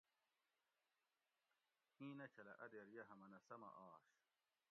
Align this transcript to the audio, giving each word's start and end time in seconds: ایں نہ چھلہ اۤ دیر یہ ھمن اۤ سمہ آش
ایں 1.99 2.13
نہ 2.17 2.25
چھلہ 2.33 2.53
اۤ 2.63 2.69
دیر 2.71 2.87
یہ 2.95 3.07
ھمن 3.09 3.31
اۤ 3.37 3.43
سمہ 3.47 3.69
آش 3.87 4.05